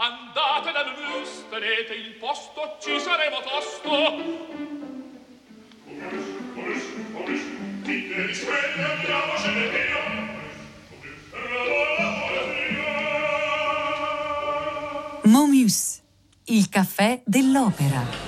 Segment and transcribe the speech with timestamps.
[0.00, 3.90] Andate dal mus, tenete il posto, ci saremo tosto.
[7.82, 9.98] Dite di sveglia, andiamocene via.
[15.24, 16.00] Momus,
[16.44, 18.27] il caffè dell'opera.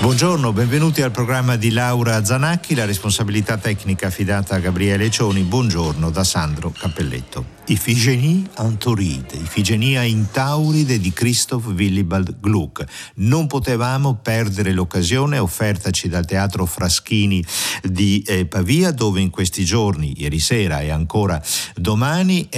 [0.00, 5.42] Buongiorno, benvenuti al programma di Laura Zanacchi, la responsabilità tecnica affidata a Gabriele Cioni.
[5.42, 7.58] Buongiorno da Sandro Cappelletto.
[7.66, 12.84] Ifigenie Antoride, Ifigenia Intauride di Christoph Willibald Gluck.
[13.16, 17.44] Non potevamo perdere l'occasione offertaci dal Teatro Fraschini
[17.82, 21.40] di eh, Pavia, dove in questi giorni, ieri sera e ancora
[21.76, 22.48] domani,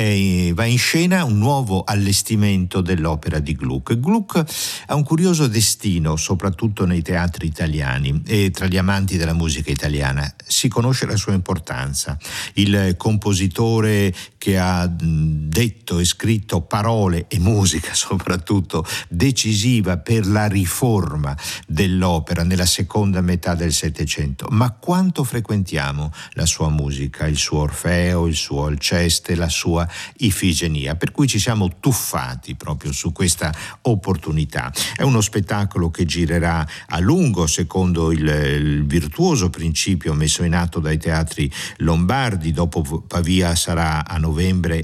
[0.55, 3.99] va in scena un nuovo allestimento dell'opera di Gluck.
[3.99, 4.43] Gluck
[4.87, 10.33] ha un curioso destino, soprattutto nei teatri italiani e tra gli amanti della musica italiana.
[10.45, 12.19] Si conosce la sua importanza.
[12.55, 21.37] Il compositore che ha detto e scritto parole e musica soprattutto decisiva per la riforma
[21.65, 24.49] dell'opera nella seconda metà del Settecento.
[24.51, 30.97] Ma quanto frequentiamo la sua musica, il suo Orfeo, il suo Alceste, la sua Ifigenia?
[30.97, 34.73] Per cui ci siamo tuffati proprio su questa opportunità.
[34.97, 40.81] È uno spettacolo che girerà a lungo secondo il, il virtuoso principio messo in atto
[40.81, 42.51] dai teatri lombardi.
[42.51, 44.31] Dopo Pavia sarà a novembre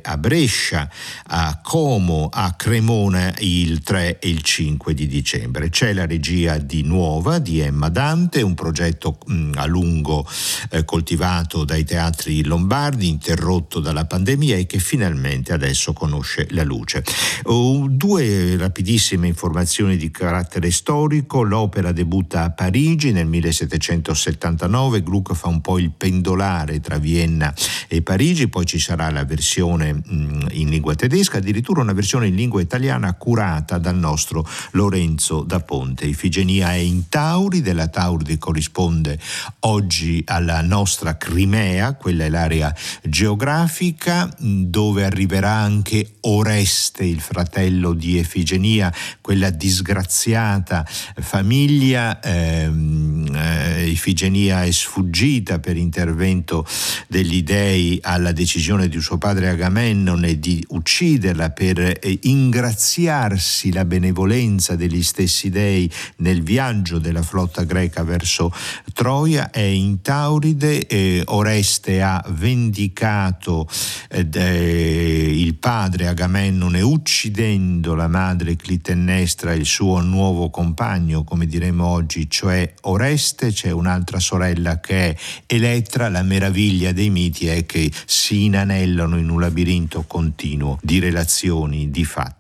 [0.02, 0.90] a Brescia,
[1.28, 5.70] a Como, a Cremona il 3 e il 5 di dicembre.
[5.70, 10.28] C'è la regia di Nuova di Emma Dante, un progetto mm, a lungo
[10.70, 17.02] eh, coltivato dai teatri lombardi, interrotto dalla pandemia e che finalmente adesso conosce la luce.
[17.44, 21.42] Uh, due rapidissime informazioni di carattere storico.
[21.42, 27.54] L'opera debutta a Parigi nel 1779, Gluck fa un po' il pendolare tra Vienna
[27.88, 32.34] e Parigi, poi ci sarà la versione Mm, in lingua tedesca, addirittura una versione in
[32.34, 36.06] lingua italiana curata dal nostro Lorenzo da Ponte.
[36.06, 39.18] Ifigenia è in Tauride, la Tauride corrisponde
[39.60, 48.18] oggi alla nostra Crimea, quella è l'area geografica dove arriverà anche Oreste, il fratello di
[48.18, 52.20] Efigenia, quella disgraziata famiglia.
[52.20, 56.66] Ehm, eh, Ifigenia è sfuggita per intervento
[57.06, 63.84] degli dei alla decisione di suo padre Agamennone Amennone di ucciderla per eh, ingraziarsi la
[63.84, 68.52] benevolenza degli stessi dei nel viaggio della flotta greca verso
[68.92, 69.50] Troia.
[69.50, 73.68] È in Tauride, eh, Oreste ha vendicato
[74.10, 82.28] eh, il padre Agamennone uccidendo la madre Clitennestra il suo nuovo compagno, come diremo oggi,
[82.30, 88.44] cioè Oreste, c'è un'altra sorella che è Elettra, la meraviglia dei miti è che si
[88.44, 92.37] inanellano in un labirinto continuo di relazioni, di fatti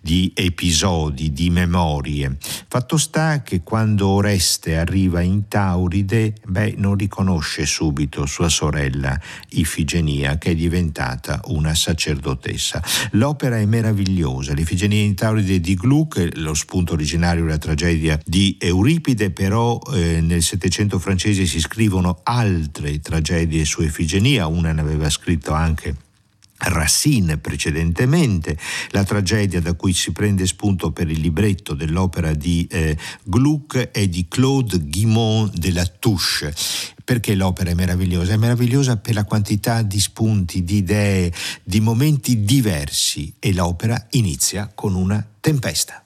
[0.00, 2.36] di episodi, di memorie.
[2.68, 9.18] Fatto sta che quando Oreste arriva in Tauride, beh, non riconosce subito sua sorella
[9.50, 12.82] Ifigenia, che è diventata una sacerdotessa.
[13.12, 19.30] L'opera è meravigliosa, l'Ifigenia in Tauride di Gluck, lo spunto originario della tragedia di Euripide,
[19.30, 25.52] però eh, nel Settecento francese si scrivono altre tragedie su Ifigenia, una ne aveva scritto
[25.52, 26.05] anche
[26.58, 28.58] Racine precedentemente,
[28.90, 34.08] la tragedia da cui si prende spunto per il libretto dell'opera di eh, Gluck è
[34.08, 36.54] di Claude Guimont de la Touche.
[37.04, 38.32] Perché l'opera è meravigliosa?
[38.32, 44.70] È meravigliosa per la quantità di spunti, di idee, di momenti diversi e l'opera inizia
[44.74, 46.05] con una tempesta.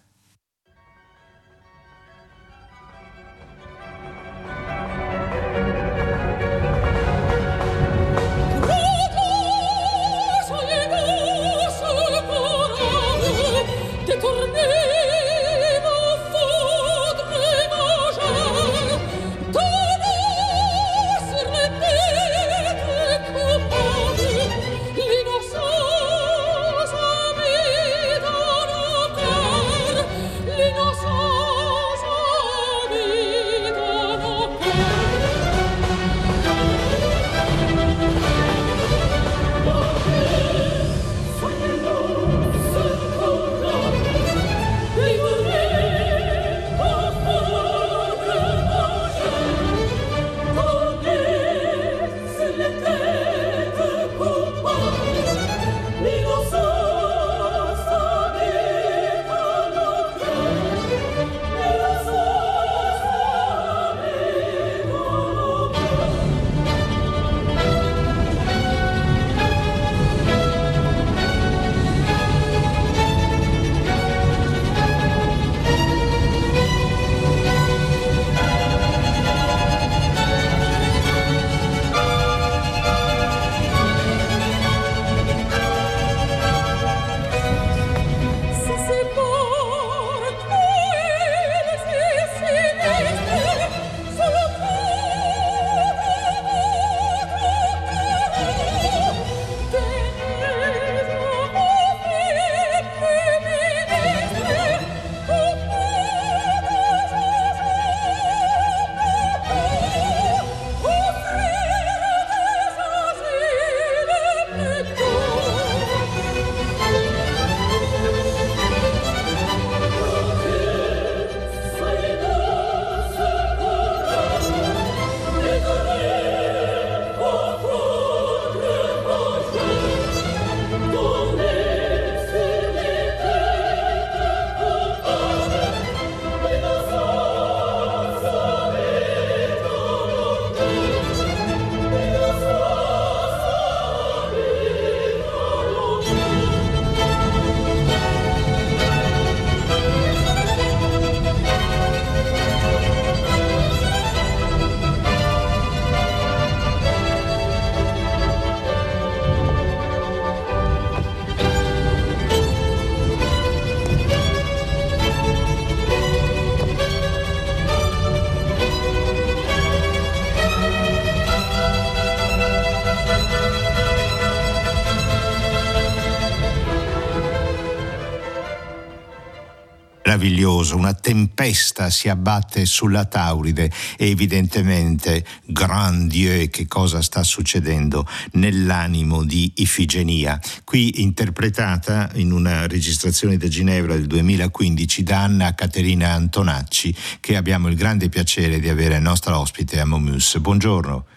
[180.20, 188.06] Meraviglioso, una tempesta si abbatte sulla Tauride e evidentemente, grand Dieu, che cosa sta succedendo
[188.32, 196.12] nell'animo di Ifigenia, qui interpretata in una registrazione da Ginevra del 2015 da Anna Caterina
[196.12, 200.38] Antonacci, che abbiamo il grande piacere di avere nostra ospite a Momus.
[200.38, 201.09] Buongiorno.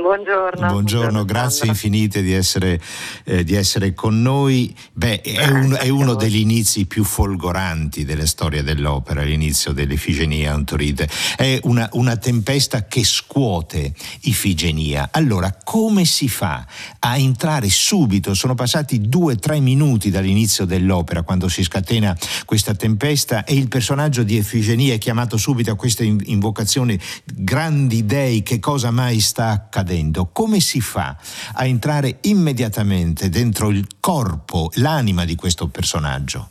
[0.00, 0.68] Buongiorno.
[0.68, 1.72] Buongiorno, grazie Sandra.
[1.72, 2.80] infinite di essere,
[3.24, 4.72] eh, di essere, con noi.
[4.92, 11.08] Beh, è, un, è, uno degli inizi più folgoranti della storia dell'opera, l'inizio dell'Ifigenia Antoride.
[11.36, 15.08] È una, una tempesta che scuote Ifigenia.
[15.10, 16.64] Allora, come si fa
[17.00, 18.34] a entrare subito?
[18.34, 23.66] Sono passati due o tre minuti dall'inizio dell'opera, quando si scatena questa tempesta e il
[23.66, 29.50] personaggio di Ifigenia è chiamato subito a questa invocazione, grandi dei, che cosa mai sta
[29.50, 29.86] accadendo?
[29.88, 31.16] Accadendo, come si fa
[31.54, 36.50] a entrare immediatamente dentro il corpo, l'anima di questo personaggio?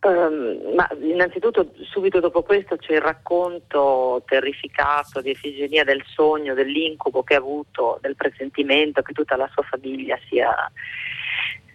[0.00, 7.24] Um, ma innanzitutto subito dopo questo c'è il racconto terrificato di Efigenia del sogno, dell'incubo
[7.24, 10.70] che ha avuto, del presentimento che tutta la sua famiglia sia,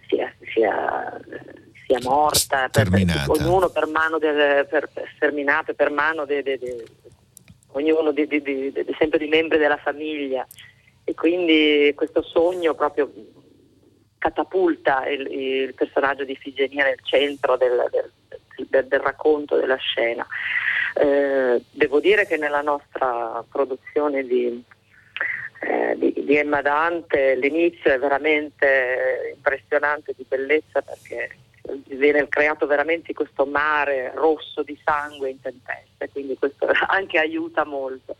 [0.08, 1.20] sia, sia,
[1.86, 4.88] sia morta, per, per, ognuno per mano del, per,
[5.76, 6.42] per mano di
[7.74, 10.46] ognuno di, di, di, sempre di membri della famiglia
[11.04, 13.12] e quindi questo sogno proprio
[14.18, 18.10] catapulta il, il personaggio di Figenia nel centro del, del,
[18.68, 20.26] del, del racconto della scena.
[20.94, 24.62] Eh, devo dire che nella nostra produzione di,
[25.60, 31.36] eh, di, di, Emma Dante l'inizio è veramente impressionante di bellezza perché
[31.96, 38.16] viene creato veramente questo mare rosso di sangue in tempesta, quindi questo anche aiuta molto.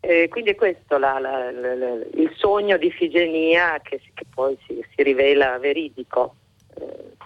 [0.00, 1.76] Eh, quindi è questo la, la, la,
[2.14, 6.36] il sogno di Figenia che, che poi si, si, rivela veridico.
[6.74, 7.18] Eh,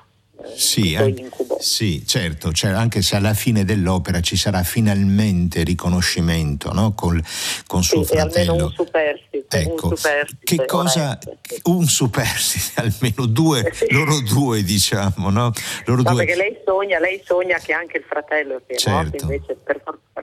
[0.57, 6.93] sì, anche, sì, certo, cioè, anche se alla fine dell'opera ci sarà finalmente riconoscimento no?
[6.95, 7.23] Col,
[7.67, 8.51] con suo sì, fratello.
[8.51, 9.59] Almeno un superstite.
[9.59, 11.19] Ecco, un superstite, che cosa,
[11.65, 15.53] un superstite, almeno due, loro due diciamo, no?
[15.87, 16.25] Loro no, due.
[16.25, 18.99] perché lei sogna, lei sogna che anche il fratello sia certo.
[18.99, 20.23] morto, invece per forza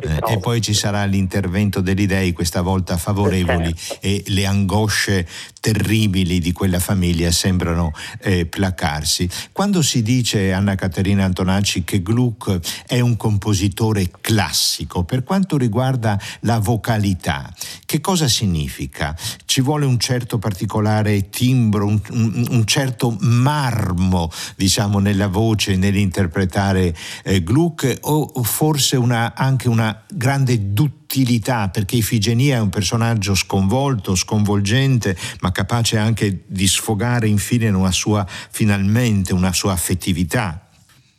[0.00, 4.06] eh, e poi ci sarà l'intervento degli dei, questa volta favorevoli, certo.
[4.06, 5.26] e le angosce
[5.64, 9.26] terribili di quella famiglia sembrano eh, placarsi.
[9.50, 16.20] Quando si dice, Anna Caterina Antonacci, che Gluck è un compositore classico, per quanto riguarda
[16.40, 17.50] la vocalità,
[17.86, 19.16] che cosa significa?
[19.46, 27.42] Ci vuole un certo particolare timbro, un, un, certo marmo, diciamo, nella voce, nell'interpretare eh,
[27.42, 30.74] Gluck, o forse una, anche una grande
[31.14, 37.92] duttilità, perché Ifigenia è un personaggio sconvolto, sconvolgente, ma capace anche di sfogare infine una
[37.92, 40.66] sua, finalmente una sua affettività.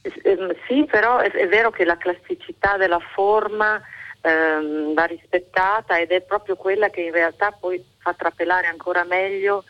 [0.02, 3.82] Ehm, sì, però è, è vero che la classicità della forma
[4.22, 9.64] ehm, va rispettata ed è proprio quella che in realtà poi fa trapelare ancora meglio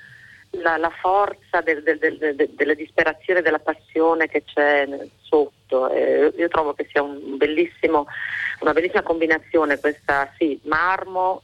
[0.62, 4.88] la, la forza del, del, del, della disperazione, della passione che c'è
[5.22, 5.90] sotto.
[5.90, 7.38] Eh, io trovo che sia un
[8.62, 11.42] una bellissima combinazione questa, sì, marmo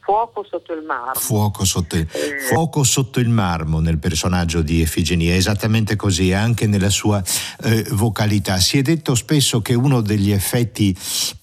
[0.00, 1.14] Fuoco sotto il marmo.
[1.14, 2.38] Fuoco sotto, il, eh.
[2.40, 7.22] fuoco sotto il marmo nel personaggio di Efigenia, esattamente così, anche nella sua
[7.62, 8.58] eh, vocalità.
[8.58, 10.96] Si è detto spesso che uno degli effetti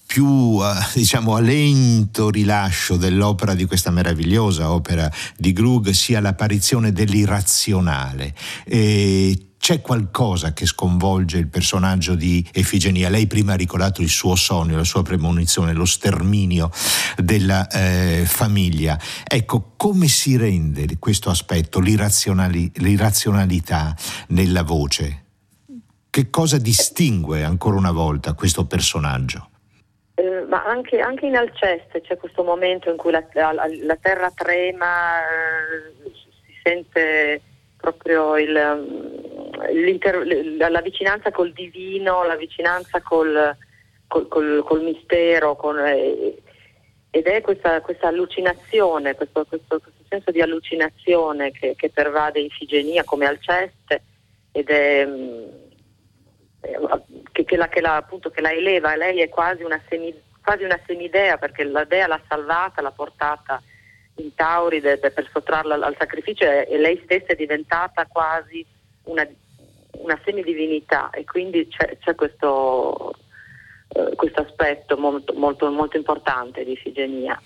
[0.04, 6.92] più eh, diciamo a lento rilascio dell'opera di questa meravigliosa opera di Grug sia l'apparizione
[6.92, 8.34] dell'irrazionale.
[8.64, 13.08] E c'è qualcosa che sconvolge il personaggio di Efigenia.
[13.08, 16.70] Lei prima ha ricordato il suo sogno, la sua premonizione, lo sterminio
[17.16, 18.96] della eh, famiglia.
[19.26, 23.92] Ecco, come si rende questo aspetto, l'irrazionali- l'irrazionalità
[24.28, 25.24] nella voce?
[26.10, 29.48] Che cosa distingue ancora una volta questo personaggio?
[30.14, 34.30] Eh, ma anche, anche, in Alceste c'è questo momento in cui la, la, la terra
[34.30, 37.40] trema, eh, si sente
[37.76, 39.15] proprio il,
[40.68, 43.56] la vicinanza col divino, la vicinanza col,
[44.06, 46.42] col, col, col mistero, eh,
[47.10, 53.02] ed è questa, questa allucinazione, questo, questo, questo, senso di allucinazione che, che pervade Ifigenia
[53.02, 54.02] come Alceste
[54.52, 55.44] ed è mm,
[57.32, 60.64] che, che, la, che, la, appunto, che la eleva, lei è quasi una, semi, quasi
[60.64, 63.62] una semidea perché la dea l'ha salvata, l'ha portata
[64.16, 68.64] in Tauride per sottrarla al sacrificio e lei stessa è diventata quasi
[69.04, 69.26] una,
[70.02, 73.12] una semidivinità e quindi c'è, c'è questo,
[73.88, 77.40] eh, questo, aspetto molto, molto, molto importante di Ifigenia.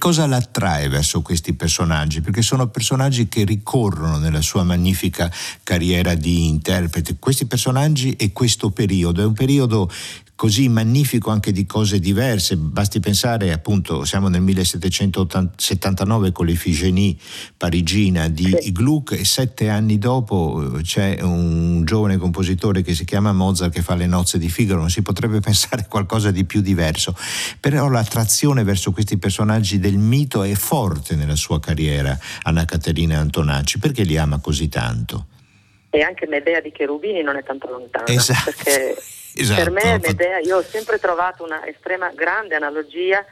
[0.00, 2.22] Cosa l'attrae verso questi personaggi?
[2.22, 5.30] Perché sono personaggi che ricorrono nella sua magnifica
[5.62, 7.16] carriera di interprete.
[7.18, 9.90] Questi personaggi e questo periodo è un periodo
[10.40, 12.56] così magnifico anche di cose diverse.
[12.56, 17.14] Basti pensare, appunto, siamo nel 1779 con l'Efigenie
[17.58, 18.72] parigina di sì.
[18.72, 23.82] Gluck e sette anni dopo eh, c'è un giovane compositore che si chiama Mozart che
[23.82, 24.80] fa le nozze di Figaro.
[24.80, 27.14] Non si potrebbe pensare a qualcosa di più diverso.
[27.60, 33.78] Però l'attrazione verso questi personaggi del mito è forte nella sua carriera, Anna Caterina Antonacci.
[33.78, 35.26] Perché li ama così tanto?
[35.90, 38.06] E anche Medea di Cherubini non è tanto lontana.
[38.06, 38.52] Esatto.
[38.56, 38.96] Perché
[39.34, 39.62] Esatto.
[39.62, 43.24] Per me Medea, io ho sempre trovato una estrema grande analogia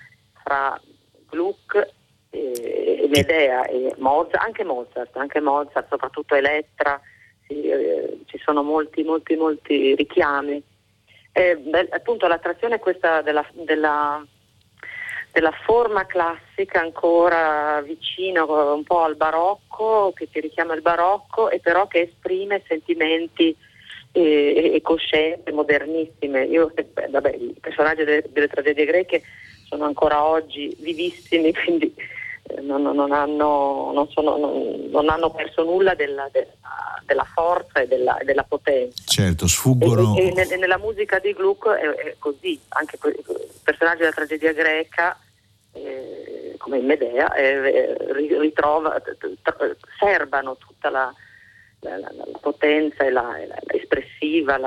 [0.42, 0.80] fra
[1.28, 1.94] Gluck
[2.30, 7.00] e Medea e Mozart, anche Mozart, anche Mozart, soprattutto Elettra,
[7.46, 10.62] sì, eh, ci sono molti, molti, molti richiami.
[11.32, 14.24] Eh, beh, appunto l'attrazione è questa della, della,
[15.32, 21.60] della, forma classica ancora vicino un po' al barocco, che ti richiama il barocco e
[21.60, 23.56] però che esprime sentimenti
[24.18, 26.44] e, e coscienze, modernissime.
[26.44, 26.72] Io,
[27.10, 29.22] vabbè, I personaggi delle, delle tragedie greche
[29.68, 31.94] sono ancora oggi vivissimi, quindi
[32.62, 36.52] non, non, hanno, non, sono, non, hanno, perso nulla della, della,
[37.04, 39.02] della forza e della, della, potenza.
[39.04, 40.16] Certo, sfuggono.
[40.16, 44.52] E, e, e, nella musica di Gluck è, è così, anche i personaggi della tragedia
[44.52, 45.18] greca,
[45.72, 47.96] eh, come in Medea, eh,
[48.40, 49.00] ritrova,
[49.98, 51.14] serbano tutta la,
[51.80, 53.36] la, la, la potenza e la,
[53.66, 54.58] espressiva,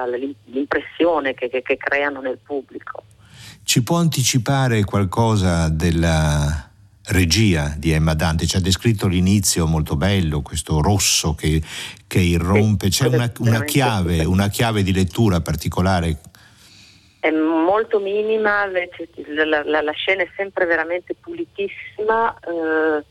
[0.45, 3.03] l'impressione che, che, che creano nel pubblico.
[3.63, 6.69] Ci può anticipare qualcosa della
[7.05, 11.61] regia di Emma Dante, ci ha descritto l'inizio molto bello, questo rosso che,
[12.07, 16.19] che irrompe, c'è una, una, chiave, una chiave di lettura particolare?
[17.19, 23.03] È molto minima, la, la, la, scena è sempre veramente pulitissima, eh,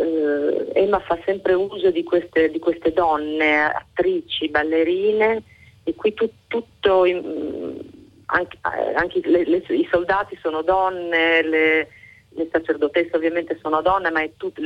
[0.00, 5.42] eh, Emma fa sempre uso di queste, di queste, donne, attrici, ballerine,
[5.84, 8.58] e qui tu, tutto, anche,
[8.94, 11.88] anche le, le, i soldati sono donne, le,
[12.30, 14.58] le sacerdotesse ovviamente sono donne, ma tut,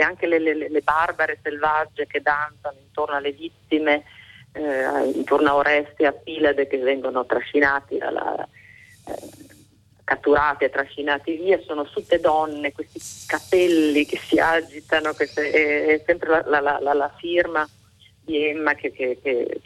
[0.00, 4.04] anche le, barbare selvagge che danzano intorno alle vittime,
[4.52, 8.46] eh, intorno a Oreste e a Pilade che vengono trascinati alla,
[9.06, 9.53] eh,
[10.04, 16.02] catturati e trascinati via, sono tutte donne, questi capelli che si agitano, queste, è, è,
[16.06, 17.66] sempre la, la, la, la, firma
[18.22, 19.60] di Emma che, che, che,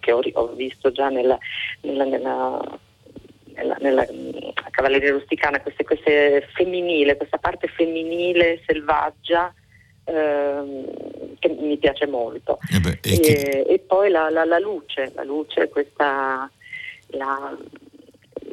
[0.00, 1.38] che ho, ho, visto già nella,
[1.82, 2.80] nella, nella
[3.54, 4.06] nella, nella
[4.70, 9.52] cavalleria rusticana, queste, queste femminile, questa parte femminile selvaggia
[10.04, 12.58] ehm, che mi piace molto.
[12.72, 16.50] Eh beh, e, e, e, poi la, la, la, luce, la luce, questa,
[17.08, 17.56] la,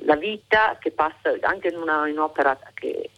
[0.06, 3.10] la, vita che passa anche in, una, in un'opera che,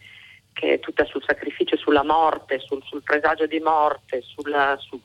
[0.54, 5.00] che, è tutta sul sacrificio, sulla morte, sul, sul presagio di morte, sulla, su,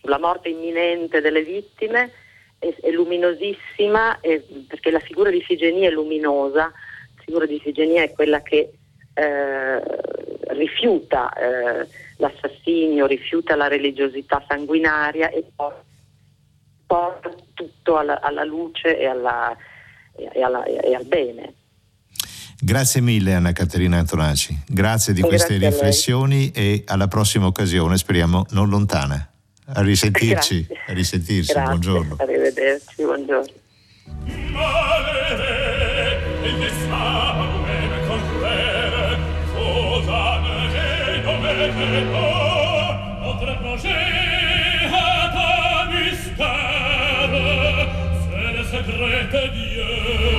[0.00, 2.12] sulla morte imminente delle vittime
[2.58, 8.02] è, è luminosissima è, perché la figura di Ifigenia è luminosa, la figura di Ifigenia
[8.02, 8.72] è quella che
[9.14, 9.82] eh,
[10.48, 15.44] rifiuta eh, l'assassinio, rifiuta la religiosità sanguinaria e
[16.86, 19.56] porta tutto alla, alla luce e, alla,
[20.16, 21.54] e, alla, e, al bene.
[22.58, 28.46] Grazie mille Anna Caterina Antonaci, grazie di queste grazie riflessioni e alla prossima occasione, speriamo
[28.50, 29.30] non lontana.
[29.68, 30.84] A risentirci, Grazie.
[30.86, 31.68] a risentirci, Grazie.
[31.68, 32.16] buongiorno.
[32.18, 33.64] Arrivederci, buongiorno.
[48.86, 50.35] reprete Dieu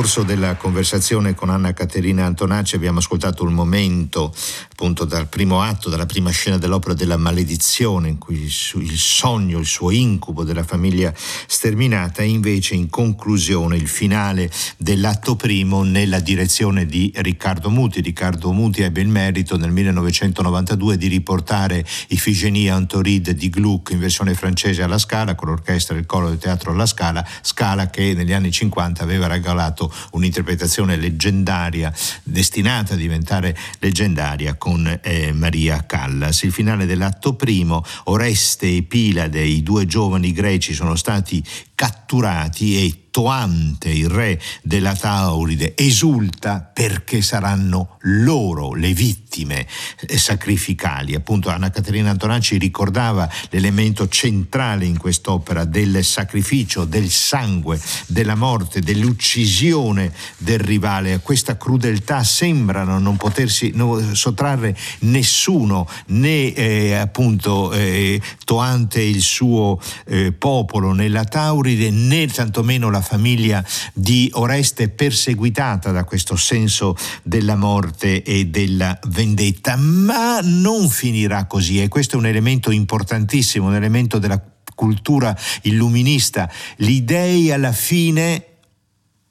[0.00, 4.32] corso della conversazione con Anna Caterina Antonacci abbiamo ascoltato un momento
[4.80, 9.66] appunto dal primo atto, dalla prima scena dell'opera della maledizione in cui il sogno, il
[9.66, 16.86] suo incubo della famiglia sterminata e invece in conclusione il finale dell'atto primo nella direzione
[16.86, 18.00] di Riccardo Muti.
[18.00, 24.32] Riccardo Muti ebbe il merito nel 1992 di riportare Ifigenia Antoride di Gluck in versione
[24.32, 28.50] francese alla Scala con l'orchestra del coro del teatro alla Scala, Scala che negli anni
[28.50, 34.69] 50 aveva regalato un'interpretazione leggendaria, destinata a diventare leggendaria con
[35.02, 36.42] eh, Maria Callas.
[36.42, 41.42] Il finale dell'atto primo, Oreste e Pilade, i due giovani greci, sono stati
[41.80, 49.66] catturati e Toante, il re della Tauride, esulta perché saranno loro le vittime
[50.06, 51.14] eh, sacrificali.
[51.14, 58.80] Appunto Anna Caterina Antonacci ricordava l'elemento centrale in quest'opera del sacrificio, del sangue, della morte,
[58.80, 61.14] dell'uccisione del rivale.
[61.14, 63.74] A questa crudeltà sembrano non potersi
[64.12, 72.26] sottrarre nessuno, né eh, appunto eh, Toante e il suo eh, popolo nella Tauride, né
[72.26, 80.40] tantomeno la famiglia di Oreste perseguitata da questo senso della morte e della vendetta, ma
[80.42, 84.42] non finirà così e questo è un elemento importantissimo, un elemento della
[84.74, 86.50] cultura illuminista.
[86.76, 88.44] Gli dei alla fine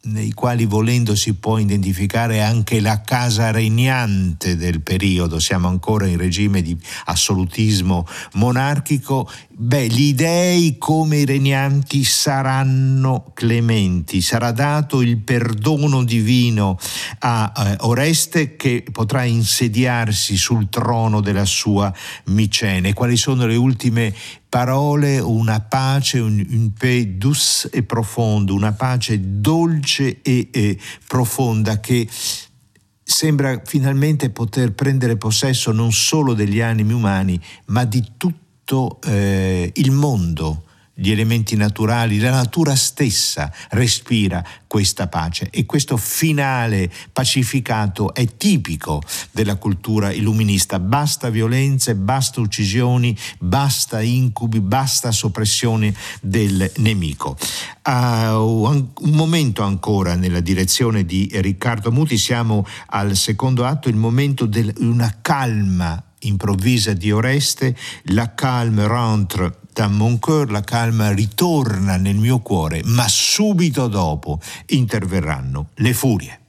[0.02, 6.18] nei quali volendo si può identificare anche la casa regnante del periodo, siamo ancora in
[6.18, 9.30] regime di assolutismo monarchico,
[9.62, 16.80] beh, gli dei come i regnanti saranno clementi, sarà dato il perdono divino
[17.20, 21.94] a eh, Oreste che potrà insediarsi sul trono della sua
[22.28, 22.94] Micene.
[22.94, 24.16] Quali sono le ultime
[24.48, 31.82] parole, una pace, un, un paix douce e profondo, una pace dolce e, e profonda
[31.82, 32.08] che
[33.04, 38.02] sembra finalmente poter prendere possesso non solo degli animi umani, ma di
[38.70, 45.96] tutto eh, il mondo gli elementi naturali, la natura stessa respira questa pace e questo
[45.96, 49.02] finale pacificato è tipico
[49.32, 50.78] della cultura illuminista.
[50.78, 57.38] Basta violenze, basta uccisioni, basta incubi, basta soppressione del nemico.
[57.86, 64.46] Uh, un momento ancora nella direzione di Riccardo Muti, siamo al secondo atto, il momento
[64.46, 71.98] di una calma improvvisa di Oreste, la calme rentre dans mon cœur, la calma ritorna
[71.98, 76.40] nel mio cuore, ma subito dopo interverranno le furie.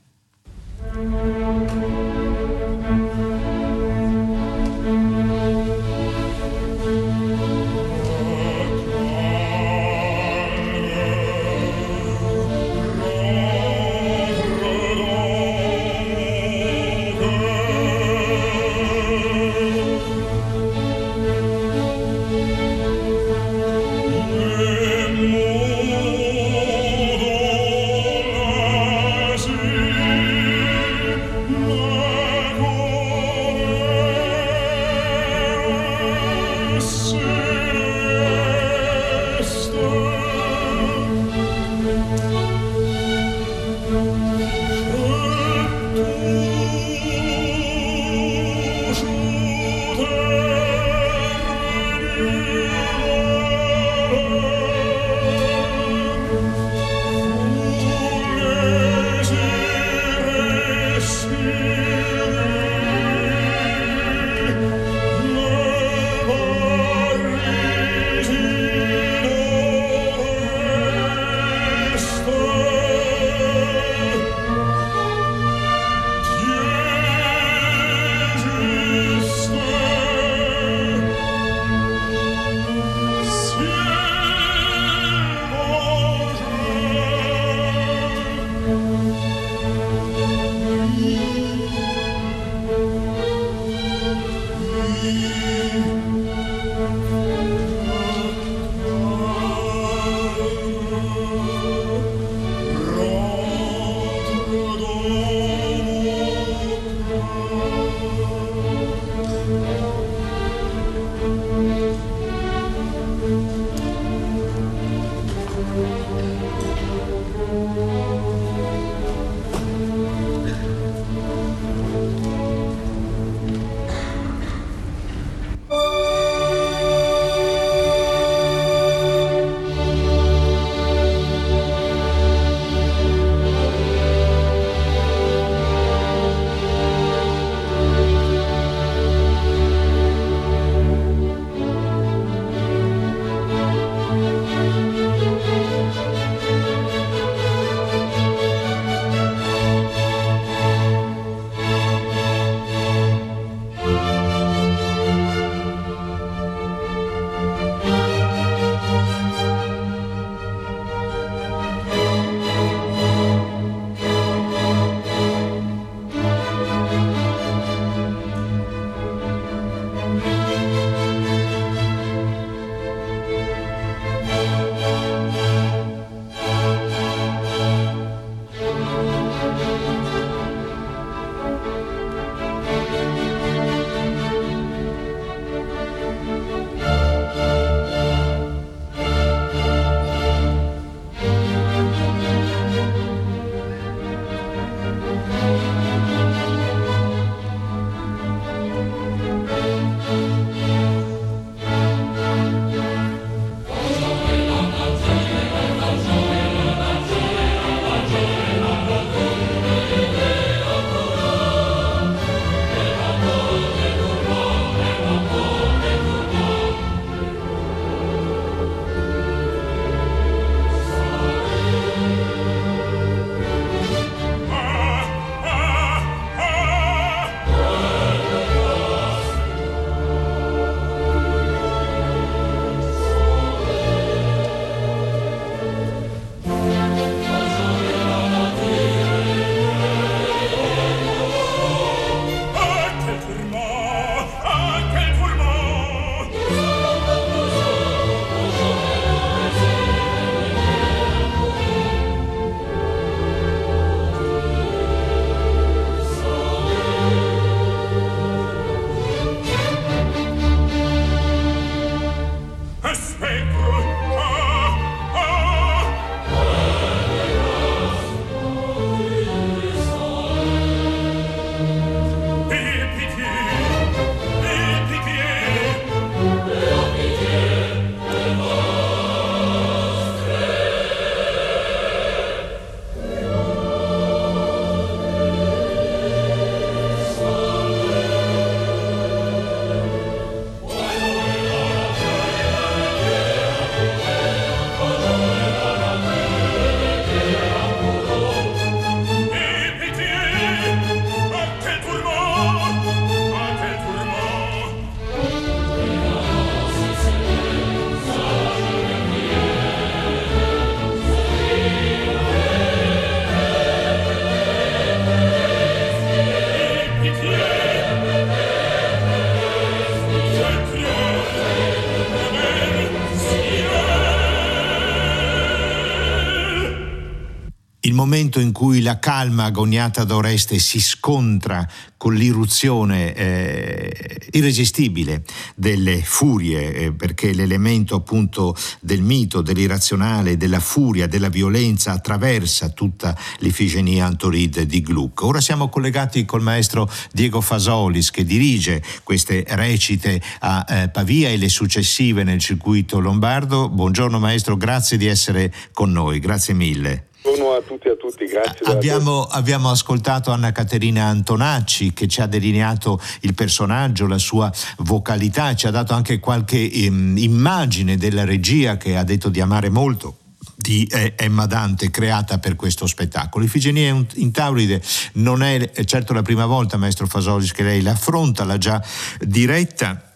[328.90, 331.64] La calma agoniata d'Oreste si scontra
[331.96, 335.22] con l'irruzione eh, irresistibile
[335.54, 343.16] delle furie, eh, perché l'elemento appunto del mito, dell'irrazionale, della furia, della violenza attraversa tutta
[343.38, 345.22] l'Ifigenia Antoride di Gluck.
[345.22, 351.36] Ora siamo collegati col maestro Diego Fasolis che dirige queste recite a eh, Pavia e
[351.36, 353.68] le successive nel circuito lombardo.
[353.68, 357.09] Buongiorno maestro, grazie di essere con noi, grazie mille.
[357.22, 358.64] Buongiorno a tutti e a tutti, grazie.
[358.64, 365.54] Abbiamo, abbiamo, ascoltato Anna Caterina Antonacci che ci ha delineato il personaggio, la sua vocalità,
[365.54, 370.16] ci ha dato anche qualche um, immagine della regia che ha detto di amare molto
[370.56, 373.44] di eh, Emma Dante creata per questo spettacolo.
[373.44, 374.82] Ifigenia in Tauride
[375.14, 378.82] non è certo la prima volta, maestro Fasolis, che lei l'affronta, l'ha già
[379.18, 380.09] diretta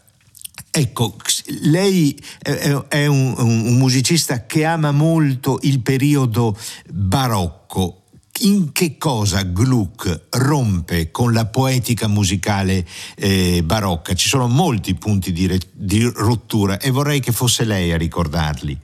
[0.76, 1.14] Ecco,
[1.62, 2.16] lei
[2.88, 6.56] è un, musicista che ama molto il periodo
[6.90, 8.00] barocco.
[8.40, 12.84] In che cosa Gluck rompe con la poetica musicale
[13.16, 14.14] eh, barocca?
[14.14, 15.48] Ci sono molti punti di,
[16.16, 18.76] rottura e vorrei che fosse lei a ricordarli.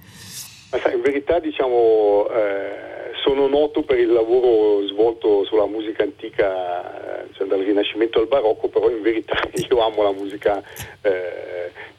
[0.92, 2.90] in verità, diciamo, eh
[3.30, 8.90] sono noto per il lavoro svolto sulla musica antica, cioè dal Rinascimento al Barocco, però
[8.90, 10.62] in verità io amo la musica
[11.02, 11.49] eh,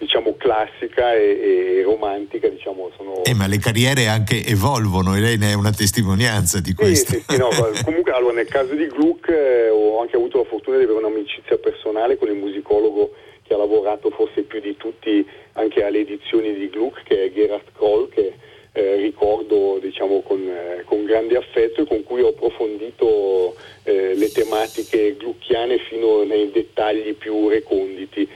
[0.02, 2.48] diciamo classica e, e romantica.
[2.48, 3.24] Diciamo, sono...
[3.24, 7.14] eh, ma le carriere anche evolvono e lei ne è una testimonianza di questo.
[7.14, 7.50] Sì, sì, no,
[7.86, 11.58] comunque allora, nel caso di Gluck eh, ho anche avuto la fortuna di avere un'amicizia
[11.58, 16.70] personale con il musicologo che ha lavorato forse più di tutti anche alle edizioni di
[16.70, 18.34] Gluck, che è Gerhard Kroll, che
[18.74, 24.32] eh, ricordo diciamo, con, eh, con, grande affetto e con cui ho approfondito eh, le
[24.32, 28.28] tematiche glucchiane fino nei dettagli più reconditi.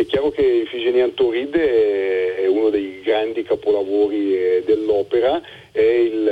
[0.00, 6.24] È chiaro che Ifigenia Antoride è uno dei grandi capolavori eh, dell'opera, è il,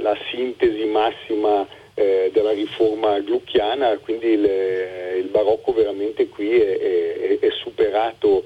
[0.00, 4.44] la sintesi massima eh, della riforma glucchiana, quindi il,
[5.18, 8.44] il barocco veramente qui è, è, è superato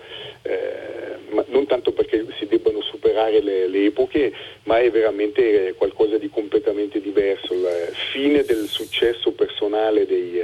[1.30, 4.32] ma non tanto perché si debbano superare le, le, epoche,
[4.64, 7.54] ma è veramente qualcosa di completamente diverso.
[7.54, 7.70] La
[8.12, 10.40] fine del successo personale dei,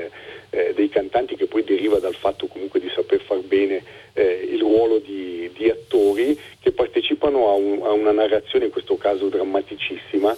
[0.50, 4.60] eh, dei cantanti che poi deriva dal fatto comunque di saper far bene eh, il
[4.60, 10.36] ruolo di, di, attori che partecipano a, un, a, una narrazione, in questo caso drammaticissima.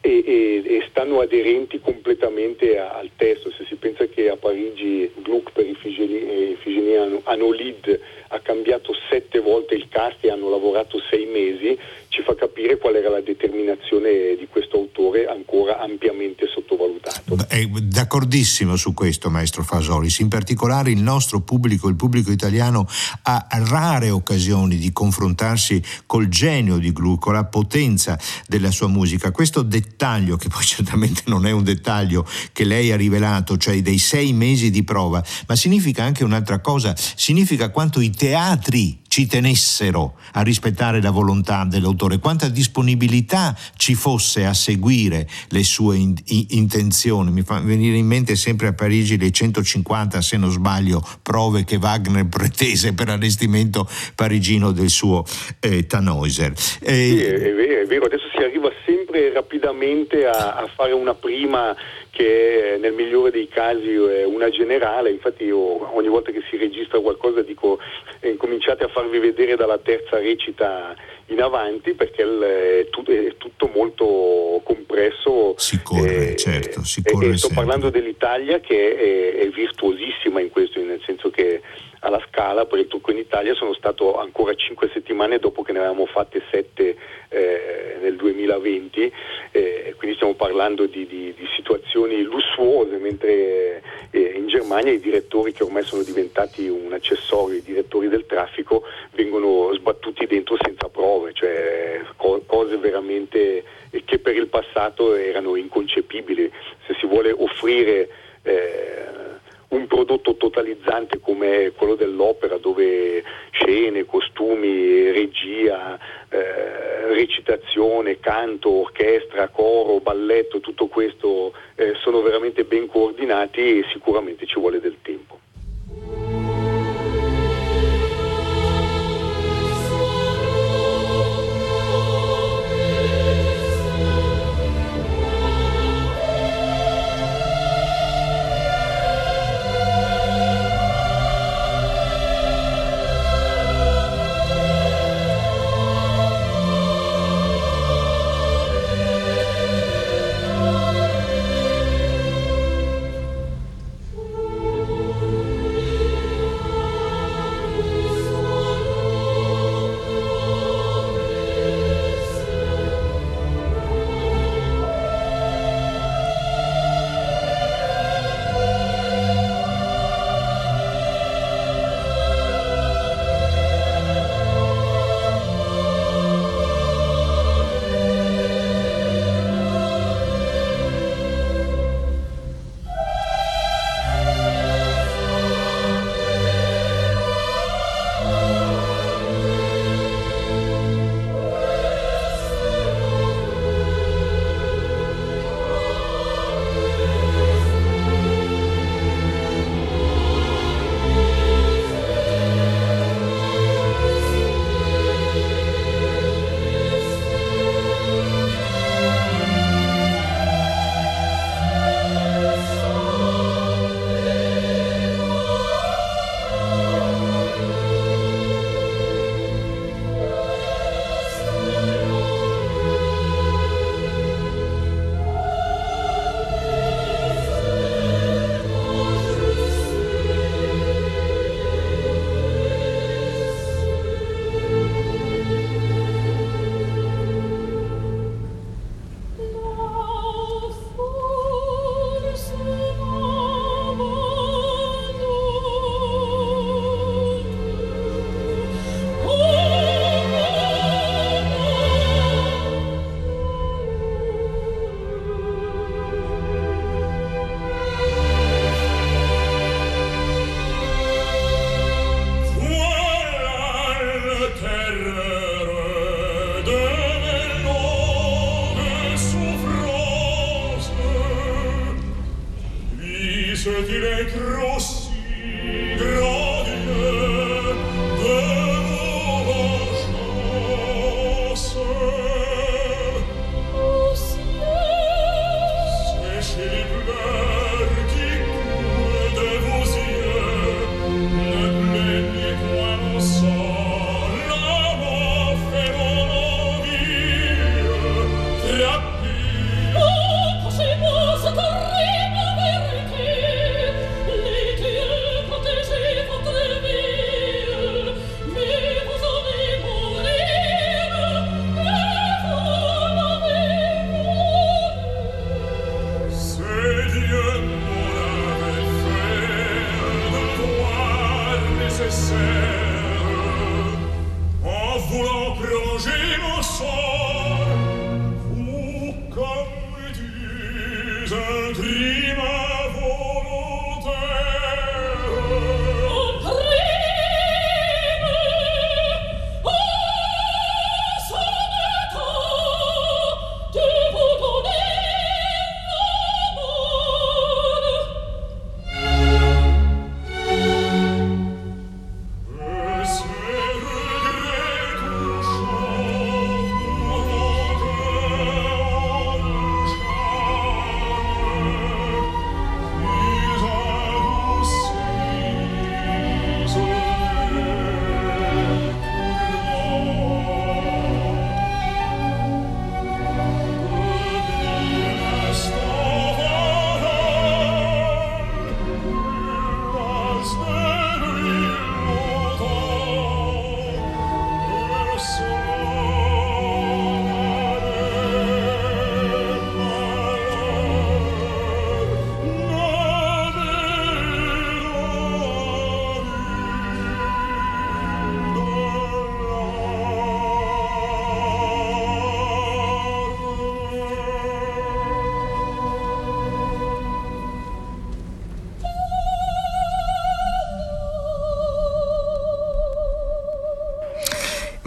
[0.00, 3.50] Eh, e, e, e, stanno aderenti completamente a, al testo.
[3.50, 9.86] Se si pensa che a Parigi Gluck per Ifigenia Anolid ha cambiato sette volte il
[9.88, 11.76] cast e hanno lavorato sei mesi,
[12.08, 17.36] ci fa capire qual era la determinazione di questo autore ancora ampiamente sottovalutato.
[17.48, 20.18] È d'accordissimo su questo, maestro Fasolis.
[20.18, 22.86] In particolare il nostro pubblico, il pubblico italiano,
[23.22, 29.30] ha rare occasioni di confrontarsi col genio di Gluck, con la potenza della sua musica.
[29.30, 33.98] Questo dettaglio, che poi certamente non è un dettaglio che lei ha rivelato, cioè dei
[33.98, 40.18] sei mesi di prova, ma significa anche un'altra cosa, significa quanto i teatri ci tenessero
[40.32, 46.44] a rispettare la volontà dell'autore, quanta disponibilità ci fosse a seguire le sue in, in,
[46.50, 47.30] intenzioni.
[47.30, 51.76] Mi fa venire in mente sempre a Parigi le 150, se non sbaglio, prove che
[51.76, 55.24] Wagner pretese per allestimento parigino del suo
[55.60, 56.52] eh, Tannhäuser.
[56.80, 58.97] Eh, sì, è vero, è vero, adesso si arriva sempre
[59.32, 61.76] rapidamente a, a fare una prima
[62.10, 67.00] che nel migliore dei casi è una generale, infatti io ogni volta che si registra
[67.00, 67.78] qualcosa dico
[68.20, 70.94] eh, cominciate a farvi vedere dalla terza recita
[71.26, 75.54] in avanti perché il, è, tutto, è, tutto, molto compresso.
[75.56, 77.26] Si corre, eh, certo, si corre.
[77.26, 77.64] E, sto sempre.
[77.64, 81.60] parlando dell'Italia che è, è virtuosissima in questo, nel senso che
[82.00, 85.78] alla Scala per il trucco in Italia sono stato ancora cinque settimane dopo che ne
[85.78, 86.96] avevamo fatte sette
[87.28, 89.12] eh, nel 2020,
[89.50, 95.52] eh, quindi stiamo parlando di, di, di situazioni lussuose, mentre eh, in Germania i direttori
[95.52, 101.32] che ormai sono diventati un accessorio, i direttori del traffico, vengono sbattuti dentro senza prove,
[101.32, 103.64] cioè co- cose veramente
[104.04, 106.50] che per il passato erano inconcepibili.
[106.86, 108.08] Se si vuole offrire
[108.42, 109.27] eh,
[109.68, 115.98] un prodotto totalizzante come quello dell'opera dove scene, costumi, regia,
[116.28, 124.46] eh, recitazione, canto, orchestra, coro, balletto, tutto questo eh, sono veramente ben coordinati e sicuramente
[124.46, 124.96] ci vuole del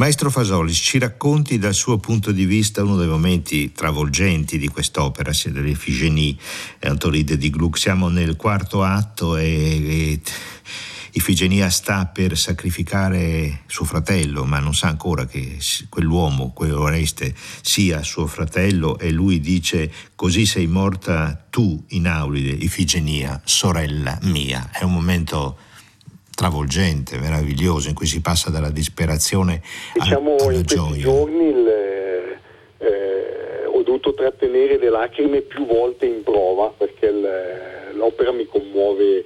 [0.01, 5.31] Maestro Fasolis, ci racconti dal suo punto di vista uno dei momenti travolgenti di quest'opera,
[5.31, 6.35] sia dell'Efigenie
[6.79, 7.77] e Antoride di Gluck.
[7.77, 10.21] Siamo nel quarto atto e, e
[11.11, 18.25] Ifigenia sta per sacrificare suo fratello, ma non sa ancora che quell'uomo, quell'Oreste, sia suo
[18.25, 24.71] fratello e lui dice così sei morta tu in Aulide, Ifigenia, sorella mia.
[24.71, 25.57] È un momento
[26.41, 29.61] travolgente, meraviglioso, in cui si passa dalla disperazione
[29.93, 30.85] diciamo, alla in gioia.
[30.85, 31.67] Questi giorni il,
[32.79, 39.23] eh, ho dovuto trattenere le lacrime più volte in prova perché il, l'opera mi commuove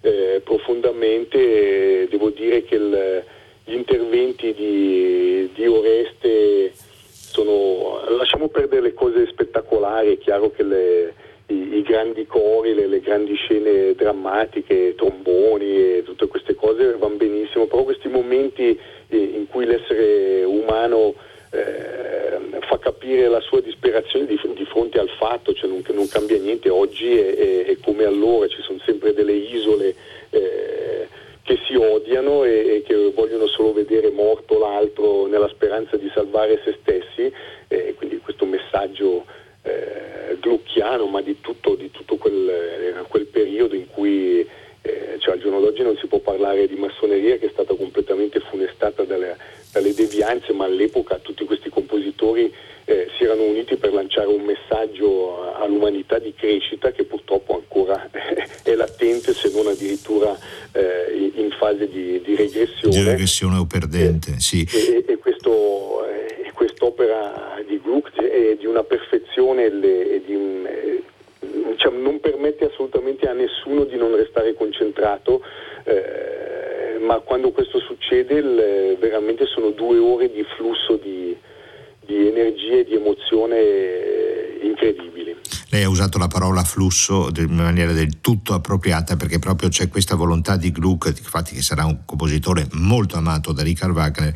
[0.00, 3.24] eh, profondamente e devo dire che il,
[3.62, 11.14] gli interventi di, di Oreste sono, lasciamo perdere le cose spettacolari, è chiaro che le,
[11.48, 17.16] i, i, grandi cori, le, le, grandi scene drammatiche, tromboni e tutte queste cose vanno
[17.16, 18.78] benissimo, però questi momenti
[19.08, 21.14] eh, in cui l'essere umano
[21.52, 26.38] eh, fa capire la sua disperazione di, di fronte al fatto, cioè non, non cambia
[26.38, 29.94] niente, oggi è, come allora, ci sono sempre delle isole
[30.30, 31.06] eh,
[31.42, 36.60] che si odiano e, e, che vogliono solo vedere morto l'altro nella speranza di salvare
[36.64, 37.32] se stessi,
[37.96, 39.24] quindi questo messaggio
[39.62, 44.46] eh, glucchiano, ma di tutto, di tutto quel, quel, periodo in cui
[44.86, 48.40] eh, cioè al giorno d'oggi non si può parlare di massoneria che è stata completamente
[48.40, 49.36] funestata dalle,
[49.72, 52.52] dalle devianze, ma all'epoca tutti questi compositori
[52.84, 58.08] eh, si erano uniti per lanciare un messaggio all'umanità di crescita che purtroppo ancora
[58.62, 60.38] è latente se non addirittura
[60.72, 62.94] eh, in fase di, di, regressione.
[62.94, 64.68] Di regressione o perdente, eh, sì.
[64.72, 66.04] E, e questo,
[66.52, 70.66] quest'opera di Gluck è di una perfezione e di un,
[71.70, 75.42] diciamo, non permette assolutamente a nessuno di non restare concentrato,
[75.84, 81.36] eh, ma quando questo succede il, veramente sono due ore di flusso di,
[82.04, 85.36] di energia e di emozione incredibili.
[85.76, 90.14] Lei ha usato la parola flusso in maniera del tutto appropriata perché proprio c'è questa
[90.14, 94.34] volontà di Gluck, infatti che sarà un compositore molto amato da Richard Wagner,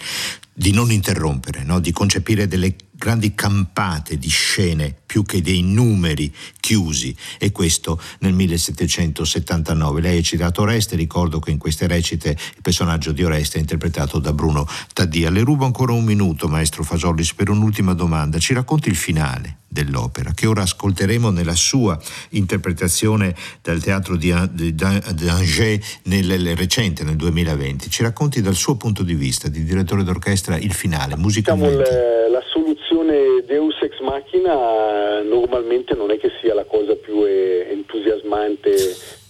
[0.53, 1.81] di non interrompere, no?
[1.81, 6.31] di concepire delle grandi campate di scene più che dei numeri
[6.61, 10.03] chiusi e questo nel 1779.
[10.03, 14.19] Lei ha citato Oreste, ricordo che in queste recite il personaggio di Oreste è interpretato
[14.19, 15.31] da Bruno Taddia.
[15.31, 18.39] Le rubo ancora un minuto, maestro Fasollis, per un'ultima domanda.
[18.39, 21.99] Ci racconti il finale dell'opera, che ora ascolteremo nella sua
[22.31, 27.91] interpretazione dal teatro di, Angers nel, recente, nel 2020.
[27.91, 31.83] Ci racconti dal suo punto di vista di direttore d'orchestra il finale, musicalmente.
[31.83, 37.67] Diciamo, la soluzione Deus ex machina normalmente non è che sia la cosa più eh,
[37.71, 38.71] entusiasmante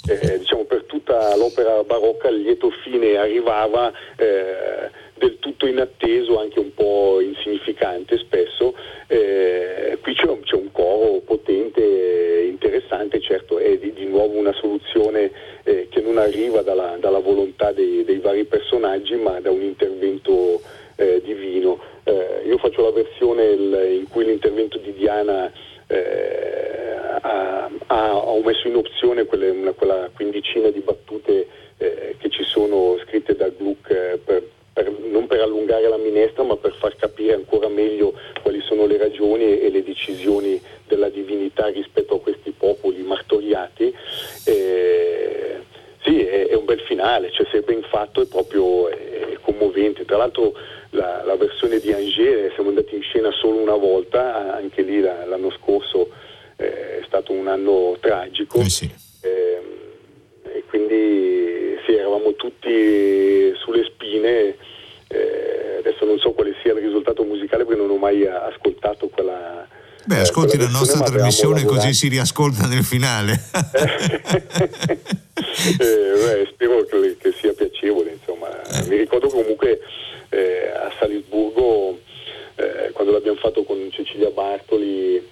[0.07, 4.91] eh, diciamo per tutta l'opera barocca il lieto fine arrivava eh,
[5.21, 8.75] del tutto inatteso, anche un po' insignificante spesso.
[9.07, 14.55] Eh, qui c'è un, c'è un, coro potente, interessante, certo è di, di nuovo una
[14.55, 15.31] soluzione
[15.65, 20.63] eh, che non arriva dalla, dalla volontà dei, dei, vari personaggi, ma da un intervento
[20.97, 21.79] eh, divino.
[22.05, 25.53] Eh, io faccio la versione il, in cui l'intervento di Diana
[25.87, 31.47] eh, ha, ha, messo in opzione quelle, una, quella quindicina di battute
[31.77, 34.43] eh, che ci sono scritte da Gluck per
[34.73, 38.99] per, non per allungare la minestra, ma per far capire ancora meglio quali sono le
[38.99, 43.95] ragioni e, e le decisioni della divinità rispetto a questi popoli martoriati.
[44.45, 45.59] Eh,
[46.03, 50.05] sì, è, è, un bel finale, cioè se è ben fatto è proprio è commovente.
[50.05, 50.55] Tra l'altro
[50.91, 55.25] la, la, versione di Angers siamo andati in scena solo una volta, anche lì la,
[55.27, 56.11] l'anno scorso
[56.57, 58.61] eh, è stato un anno tragico.
[58.61, 58.91] Eh sì.
[59.23, 59.61] eh,
[60.55, 64.57] e quindi sì, eravamo tutti sulle spine.
[65.09, 69.67] Eh, adesso non so quale sia il risultato musicale perché non ho mai ascoltato quella.
[70.05, 73.33] Beh, eh, ascolti la nostra trasmissione così si riascolta nel finale.
[75.79, 78.13] eh, beh, spero che, che, sia piacevole.
[78.13, 78.49] Insomma.
[78.89, 79.81] Mi ricordo comunque
[80.31, 81.99] eh, a Salisburgo,
[82.57, 85.23] eh, quando l'abbiamo fatto con Cecilia Bartoli, eh,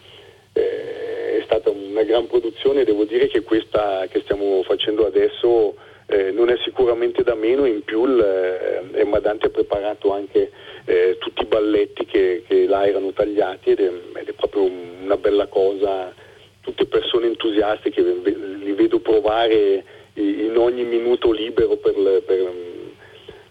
[1.49, 2.85] stata una gran produzione.
[2.85, 5.75] Devo dire che questa che stiamo facendo adesso
[6.07, 10.51] eh, non è sicuramente da meno, in più eh, Madante ha preparato anche
[10.85, 14.65] eh, tutti i balletti che, che, là erano tagliati ed è, ed è, proprio
[15.03, 16.13] una bella cosa,
[16.61, 19.85] tutte persone entusiaste li vedo provare
[20.15, 21.95] in ogni minuto libero per,
[22.27, 22.53] per,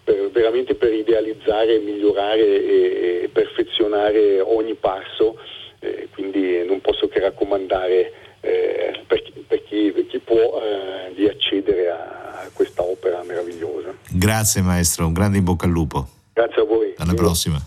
[0.04, 5.38] per veramente per idealizzare, migliorare e, e perfezionare ogni passo,
[5.80, 11.26] eh, quindi non posso che raccomandare eh, per, per, chi, per, chi, può eh, di
[11.26, 13.94] accedere a, a questa opera meravigliosa.
[14.10, 16.06] Grazie maestro, un grande in bocca al lupo.
[16.32, 16.94] Grazie a voi.
[16.98, 17.58] Alla prossima.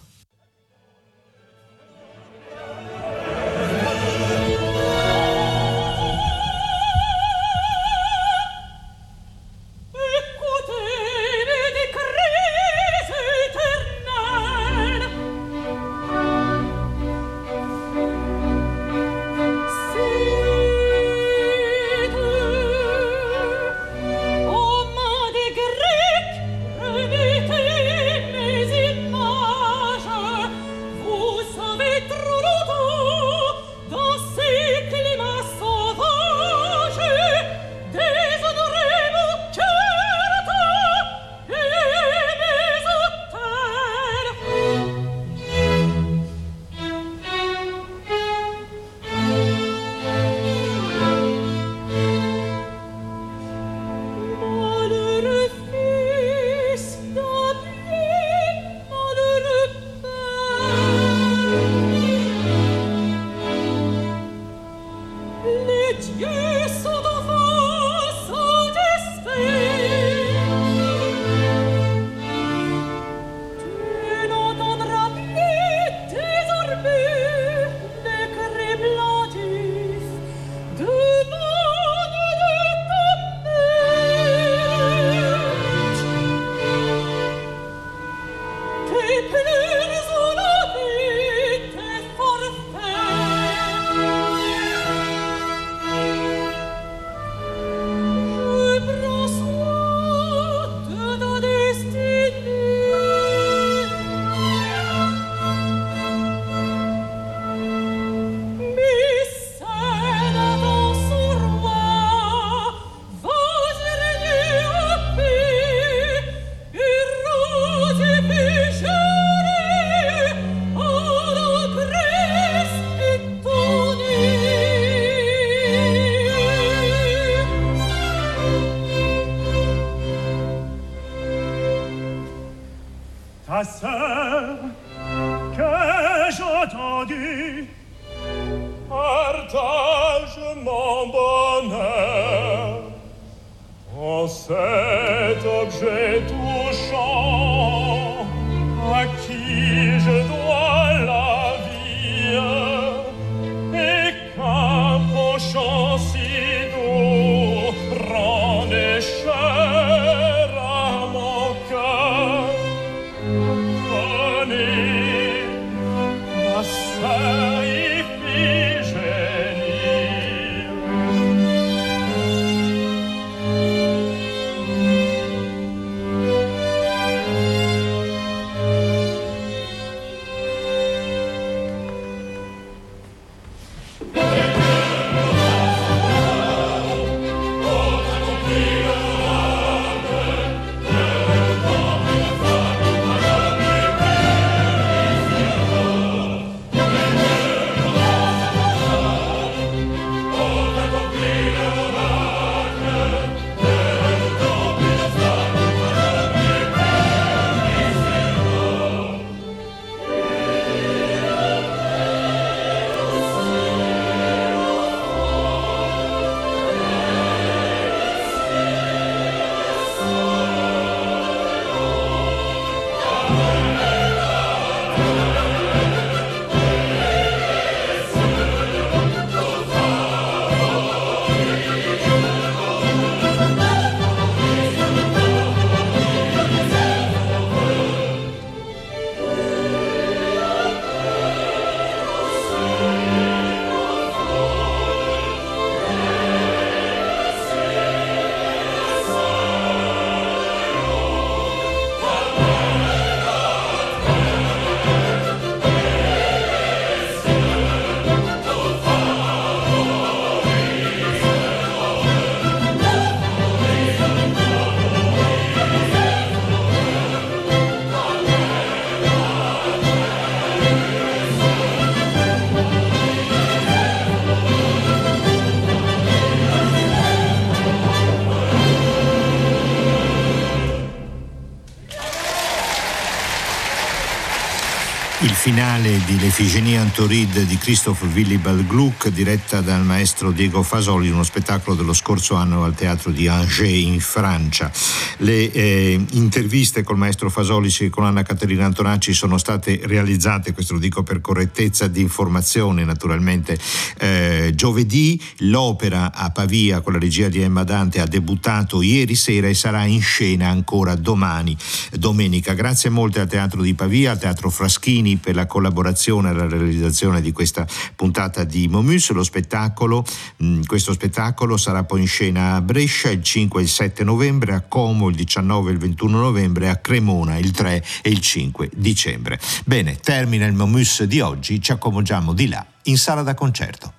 [286.05, 291.93] Di L'Efigenie Antoride di Christophe Willibald Gluck, diretta dal maestro Diego Fasoli, uno spettacolo dello
[291.93, 294.71] scorso anno al teatro di Angers in Francia.
[295.17, 300.73] Le eh, interviste col maestro Fasoli e con Anna Caterina Antonacci sono state realizzate, questo
[300.73, 303.59] lo dico per correttezza di informazione naturalmente,
[303.97, 305.21] eh, giovedì.
[305.39, 309.83] L'opera a Pavia con la regia di Emma Dante ha debuttato ieri sera e sarà
[309.83, 311.55] in scena ancora domani,
[311.91, 312.53] domenica.
[312.53, 315.89] Grazie molte al Teatro di Pavia, al Teatro Fraschini per la collaborazione
[316.29, 317.65] alla realizzazione di questa
[317.95, 319.11] puntata di Momus.
[319.11, 320.05] Lo spettacolo,
[320.43, 324.53] mm, questo spettacolo sarà poi in scena a Brescia il 5 e il 7 novembre,
[324.53, 328.69] a Como il 19 e il 21 novembre, a Cremona il 3 e il 5
[328.75, 329.39] dicembre.
[329.65, 333.93] Bene, termina il Momus di oggi, ci accomodiamo di là in sala da concerto.